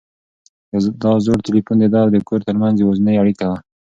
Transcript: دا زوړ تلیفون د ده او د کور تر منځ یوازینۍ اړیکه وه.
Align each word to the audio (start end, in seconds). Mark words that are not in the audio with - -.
دا 1.01 1.11
زوړ 1.25 1.37
تلیفون 1.47 1.77
د 1.79 1.85
ده 1.93 1.99
او 2.03 2.09
د 2.13 2.17
کور 2.27 2.39
تر 2.47 2.55
منځ 2.61 2.75
یوازینۍ 2.77 3.15
اړیکه 3.19 3.45
وه. 3.49 3.57